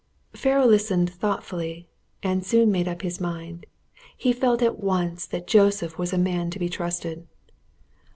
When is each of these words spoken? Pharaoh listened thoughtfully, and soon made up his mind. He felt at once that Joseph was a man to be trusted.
Pharaoh 0.33 0.65
listened 0.65 1.11
thoughtfully, 1.11 1.87
and 2.23 2.43
soon 2.43 2.71
made 2.71 2.87
up 2.87 3.03
his 3.03 3.21
mind. 3.21 3.67
He 4.17 4.33
felt 4.33 4.63
at 4.63 4.79
once 4.79 5.27
that 5.27 5.45
Joseph 5.45 5.99
was 5.99 6.11
a 6.11 6.17
man 6.17 6.49
to 6.49 6.57
be 6.57 6.69
trusted. 6.69 7.27